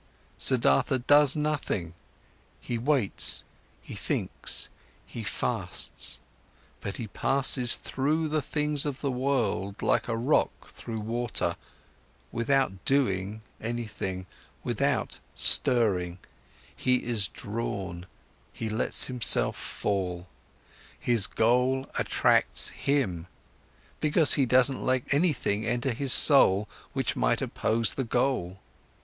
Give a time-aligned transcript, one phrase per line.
[0.39, 1.93] Siddhartha does nothing,
[2.59, 3.45] he waits,
[3.83, 4.71] he thinks,
[5.05, 6.19] he fasts,
[6.79, 11.55] but he passes through the things of the world like a rock through water,
[12.31, 14.25] without doing anything,
[14.63, 16.17] without stirring;
[16.75, 18.07] he is drawn,
[18.51, 20.27] he lets himself fall.
[20.99, 23.27] His goal attracts him,
[23.99, 28.57] because he doesn't let anything enter his soul which might oppose the goal.